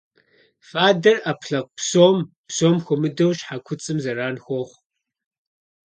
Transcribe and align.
Фадэр 0.69 1.17
Ӏэпкълъэпкъ 1.23 1.73
псом, 1.77 2.17
псом 2.47 2.75
хуэмыдэу 2.83 3.31
щхьэ 3.37 3.57
куцӀым 3.65 3.97
зэран 4.03 4.35
хуэхъу. 4.43 4.75